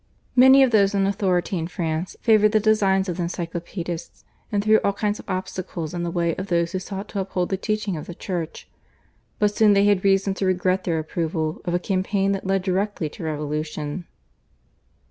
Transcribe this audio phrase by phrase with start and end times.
[0.35, 4.79] Many of those in authority in France favoured the designs of the Encyclopaedists, and threw
[4.79, 7.95] all kinds of obstacles in the way of those who sought to uphold the teaching
[7.95, 8.67] of the Church,
[9.37, 13.09] but soon they had reason to regret their approval of a campaign that led directly
[13.09, 14.07] to revolution.